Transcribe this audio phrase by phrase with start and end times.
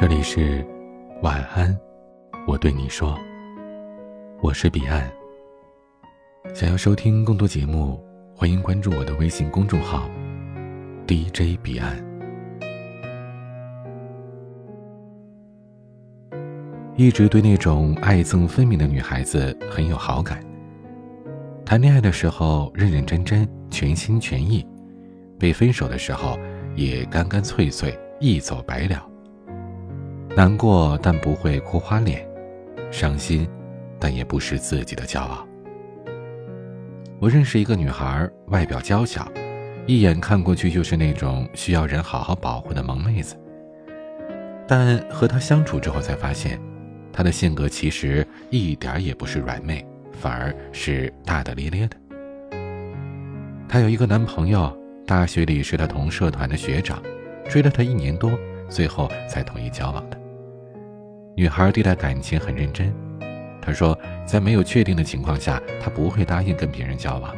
[0.00, 0.64] 这里是
[1.22, 1.76] 晚安，
[2.46, 3.18] 我对你说，
[4.40, 5.10] 我是彼岸。
[6.54, 8.00] 想要收听更多节目，
[8.32, 10.08] 欢迎关注我的微信公众号
[11.04, 11.96] DJ 彼岸。
[16.94, 20.40] 一直对那种爱憎分明的女孩子很有好感。
[21.66, 24.64] 谈恋爱的时候认认真真、全心全意，
[25.40, 26.38] 被分手的时候
[26.76, 29.04] 也干干脆脆、一走百了。
[30.38, 32.20] 难过，但不会哭花脸；
[32.92, 33.44] 伤心，
[33.98, 35.44] 但也不失自己的骄傲。
[37.18, 39.28] 我认识一个女孩，外表娇小，
[39.84, 43.34] 一眼看过去就是那种需要人好好保护的萌妹子。
[44.68, 46.56] 但和她相处之后，才发现，
[47.12, 51.96] 她的性格其实一点也不是软妹，反而是大大咧咧的。
[53.68, 54.72] 她有一个男朋友，
[55.04, 57.02] 大学里是她同社团的学长，
[57.48, 58.30] 追了她一年多，
[58.68, 60.16] 最后才同意交往的。
[61.38, 62.92] 女孩对待感情很认真，
[63.62, 67.32] 她说，在没有确定的情况下，她不会答应跟别人交往，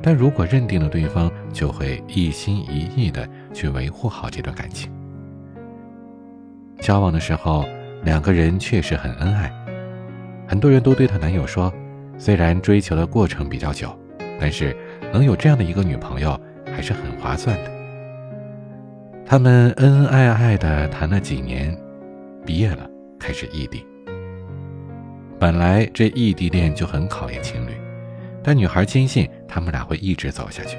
[0.00, 4.90] 但如果认定了对方，就会一心一意的去维护好这段感情。
[6.78, 7.66] 交往的时候，
[8.02, 9.52] 两个人确实很恩爱，
[10.48, 11.70] 很多人都对她男友说，
[12.16, 13.94] 虽然追求的过程比较久，
[14.40, 14.74] 但是
[15.12, 16.40] 能有这样的一个女朋友
[16.74, 17.70] 还是很划算的。
[19.26, 21.76] 他们恩恩爱爱的谈了几年，
[22.46, 22.88] 毕业了。
[23.18, 23.86] 开始异地。
[25.38, 27.72] 本来这异地恋就很考验情侣，
[28.42, 30.78] 但女孩坚信他们俩会一直走下去。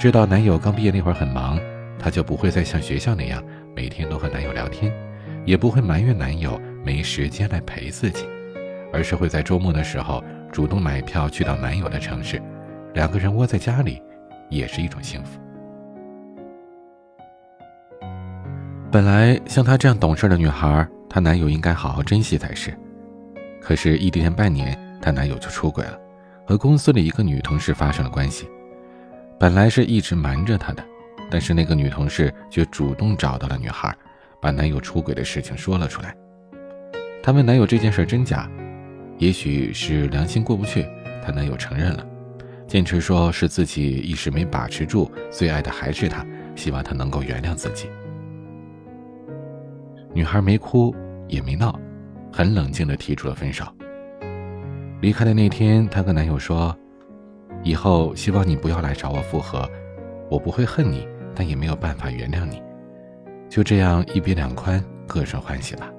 [0.00, 1.58] 知道男友刚毕业那会儿很忙，
[1.98, 3.42] 她就不会再像学校那样
[3.74, 4.92] 每天都和男友聊天，
[5.44, 8.26] 也不会埋怨男友没时间来陪自己，
[8.92, 12.42] 而是会在周末的时候主动买票去到男友的城市，
[12.94, 14.02] 两个人窝在家里，
[14.50, 15.40] 也是一种幸福。
[18.90, 22.76] 本来像她这样懂事的女孩，她男友应该好好珍惜才是。
[23.60, 25.98] 可是异地恋半年，她男友就出轨了，
[26.46, 28.48] 和公司里一个女同事发生了关系。
[29.38, 30.84] 本来是一直瞒着她的，
[31.30, 33.94] 但是那个女同事却主动找到了女孩，
[34.40, 36.14] 把男友出轨的事情说了出来。
[37.22, 38.48] 她问男友这件事真假，
[39.18, 40.86] 也许是良心过不去，
[41.24, 42.06] 她男友承认了，
[42.68, 47.88] 坚持说是自己一时没把持住，最爱的还是他，希望他能够原谅自己。
[50.16, 50.96] 女孩没哭
[51.28, 51.78] 也没闹，
[52.32, 53.66] 很冷静地提出了分手。
[55.02, 56.74] 离开的那天，她跟男友说
[57.62, 59.68] ：“以后希望你不要来找我复合，
[60.30, 62.62] 我不会恨你，但也没有办法原谅你。
[63.50, 65.92] 就这样一别两宽，各生欢喜了。”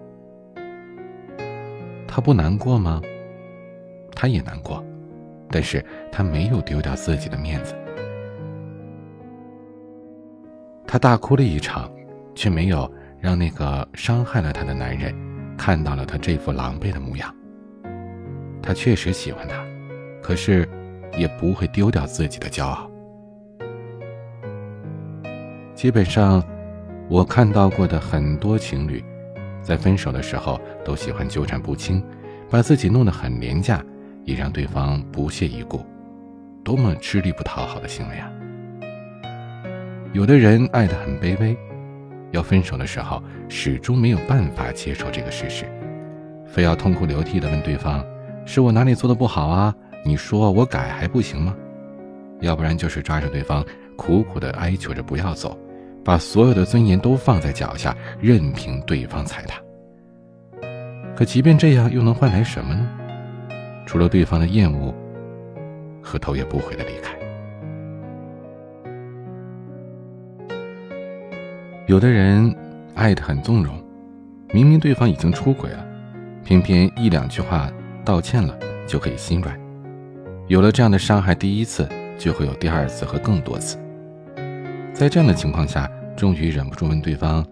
[2.09, 2.99] 她不难过吗？
[4.15, 4.83] 她也难过，
[5.51, 7.75] 但是她没有丢掉自己的面子。
[10.87, 11.87] 她大哭了一场，
[12.33, 12.91] 却没有。
[13.19, 15.13] 让那个伤害了她的男人
[15.57, 17.33] 看到了她这副狼狈的模样。
[18.61, 19.63] 他确实喜欢她，
[20.21, 20.67] 可是
[21.17, 22.89] 也不会丢掉自己的骄傲。
[25.73, 26.43] 基本上，
[27.07, 29.01] 我看到过的很多情侣，
[29.61, 32.03] 在分手的时候都喜欢纠缠不清，
[32.49, 33.81] 把自己弄得很廉价，
[34.25, 35.85] 也让对方不屑一顾。
[36.63, 38.29] 多么吃力不讨好的行为啊！
[40.11, 41.57] 有的人爱得很卑微。
[42.31, 45.65] 要分手的时候，始终没有办法接受这个事实，
[46.45, 48.05] 非要痛哭流涕地问对方
[48.45, 49.73] ：“是我哪里做的不好啊？
[50.05, 51.55] 你说我改还不行吗？”
[52.41, 53.65] 要不然就是抓着对方，
[53.95, 55.57] 苦苦地哀求着不要走，
[56.05, 59.59] 把所有的尊严都放在脚下，任凭对方踩踏。
[61.15, 62.87] 可即便这样，又能换来什么呢？
[63.87, 64.93] 除了对方的厌恶
[65.99, 67.16] 和头也不回的离开。
[71.87, 72.53] 有的人
[72.95, 73.81] 爱得很纵容，
[74.51, 75.87] 明明对方已经出轨了，
[76.43, 77.71] 偏偏一两句话
[78.03, 78.53] 道歉了
[78.85, 79.57] 就可以心软。
[80.47, 81.87] 有了这样的伤害，第一次
[82.17, 83.77] 就会有第二次和更多次。
[84.93, 87.45] 在这样的情况下，终于忍不住问对方：“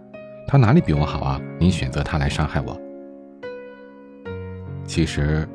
[0.45, 1.39] 他哪里比我好啊？
[1.57, 2.77] 你选择他来伤害我？”
[4.83, 5.48] 其实，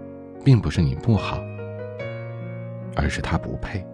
[0.43, 1.39] 并不是你不好，
[2.97, 3.85] 而是他不配。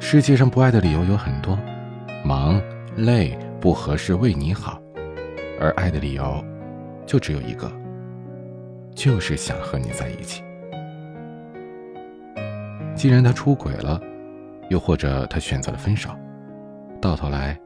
[0.00, 1.58] 世界上不爱的理由有很多。
[2.24, 2.60] 忙、
[2.96, 4.80] 累、不合适，为你好，
[5.60, 6.44] 而爱的理由
[7.04, 7.70] 就只有一个，
[8.94, 10.42] 就是想和你在一起。
[12.94, 14.00] 既然他出轨了，
[14.68, 16.10] 又或者他选择了分手，
[17.00, 17.58] 到头来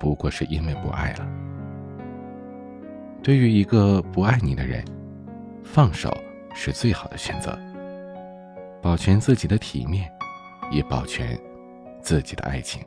[0.00, 1.26] 不过是因为不爱了。
[3.22, 4.84] 对于一个不爱你的人，
[5.62, 6.12] 放手
[6.54, 7.56] 是最好的选择，
[8.82, 10.10] 保全自己的体面，
[10.72, 11.38] 也保全
[12.00, 12.82] 自己的爱情。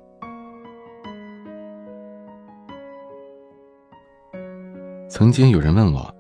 [5.07, 6.13] 曾经有人问我，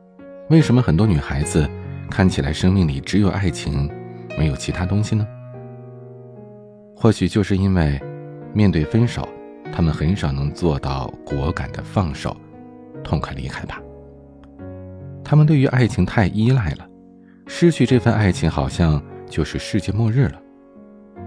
[0.49, 1.67] 为什么很多女孩子
[2.09, 3.89] 看起来生命里只有爱情，
[4.37, 5.27] 没有其他东西呢？
[6.95, 7.99] 或许就是因为，
[8.53, 9.27] 面对分手，
[9.73, 12.37] 她们很少能做到果敢的放手，
[13.03, 13.81] 痛快离开吧。
[15.23, 16.87] 她们对于爱情太依赖了，
[17.47, 20.39] 失去这份爱情好像就是世界末日了，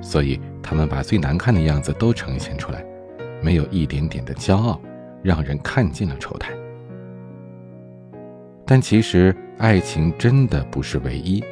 [0.00, 2.84] 所以她们把最难看的样子都呈现出来，
[3.43, 4.81] 没有一点点的骄傲，
[5.25, 6.52] 让人看尽了丑态。
[8.70, 11.42] 但其实，爱情真的不是唯一。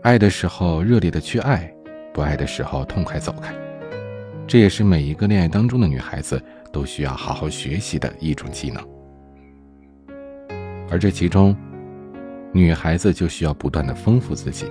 [0.00, 1.70] 爱的时候热烈的去爱，
[2.14, 3.54] 不爱的时候痛快走开。
[4.46, 6.42] 这也是每一个恋爱当中的女孩子
[6.72, 8.82] 都需要好好学习的一种技能。
[10.90, 11.54] 而这其中，
[12.54, 14.64] 女孩子就需要不断的丰富自己，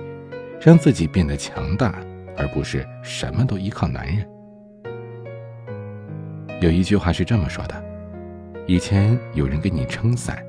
[0.60, 1.94] 让自己变得强大，
[2.36, 4.28] 而不是什么都依靠男人。
[6.60, 7.84] 有一句话是这么说的：
[8.66, 10.44] 以前有人给你撑伞。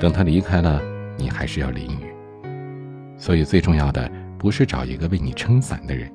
[0.00, 0.80] 等他离开了，
[1.16, 2.12] 你还是要淋雨。
[3.16, 6.08] 所以最重要的不是找一个为你撑伞的人，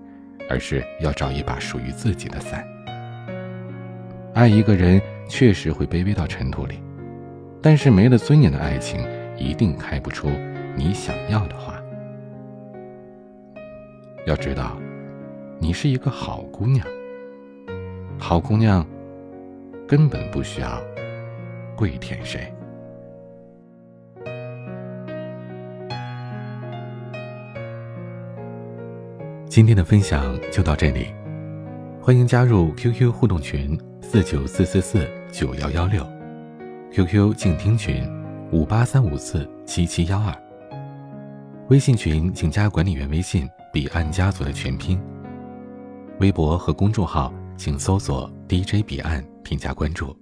[0.49, 2.65] 而是要找一把属于自己的伞。
[4.33, 6.81] 爱一个人确实会卑微到尘土里，
[7.61, 9.05] 但是没了尊严的爱情
[9.37, 10.29] 一定开不出
[10.75, 11.77] 你想要的花。
[14.25, 14.77] 要知道，
[15.59, 16.87] 你是一个好姑娘。
[18.17, 18.85] 好姑娘
[19.85, 20.81] 根本不需要
[21.75, 22.51] 跪舔谁。
[29.53, 31.13] 今天的分享就到这里，
[32.01, 36.03] 欢迎加入 QQ 互动群四九四四四九幺幺六
[36.91, 38.03] ，QQ 静听群
[38.51, 40.35] 五八三五四七七幺二，
[41.69, 44.99] 微信群请加管理员微信彼岸家族的全拼，
[46.19, 50.17] 微博和公众号请搜索 DJ 彼岸添加关注。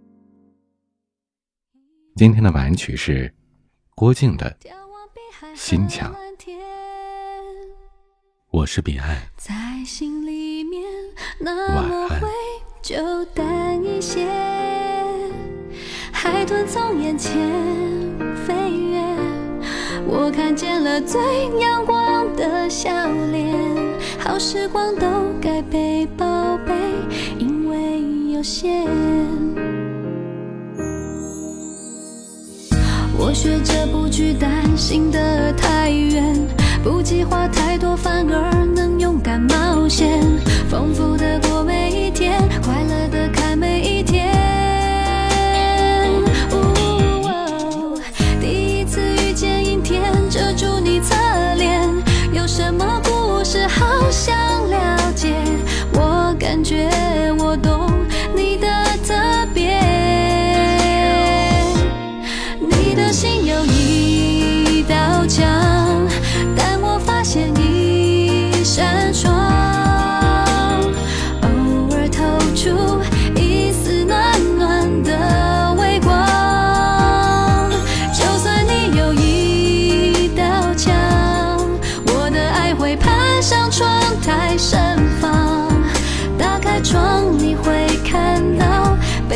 [2.18, 3.33] 今天的晚安曲是
[3.95, 4.54] 郭靖的
[5.56, 6.13] 《心墙》。
[8.62, 9.52] 我是彼岸，在
[9.84, 10.84] 心里面
[11.40, 12.28] 那么灰，
[12.80, 14.28] 就淡一些。
[16.12, 17.34] 海豚从眼前
[18.46, 19.02] 飞越，
[20.06, 21.19] 我看见了最
[21.60, 22.92] 阳光的笑
[23.31, 23.52] 脸。
[24.19, 25.07] 好时光都
[25.42, 26.75] 该被宝贝，
[27.40, 28.88] 因为有限。
[33.18, 36.61] 我学着不去担心的太远。
[36.83, 40.19] 不计划太多，反而能勇敢冒险，
[40.69, 44.00] 丰富的过每一天，快乐的看每一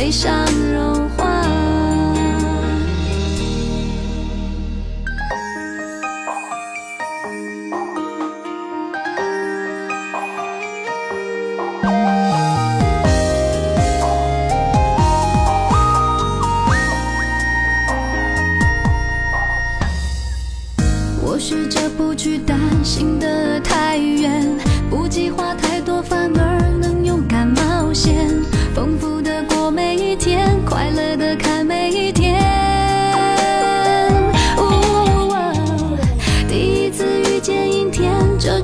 [0.06, 0.45] 悲伤。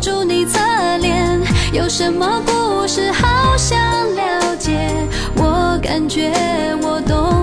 [0.02, 0.58] 住你侧
[0.98, 1.40] 脸，
[1.72, 3.78] 有什么故事好想
[4.16, 4.90] 了解？
[5.36, 6.32] 我感觉
[6.82, 7.41] 我懂。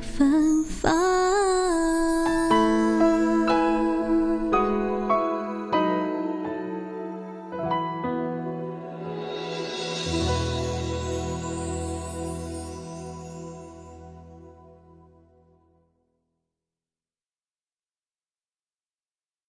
[0.00, 1.35] 芬芳。